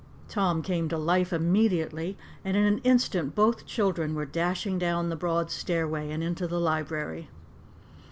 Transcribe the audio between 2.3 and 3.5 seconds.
and in an instant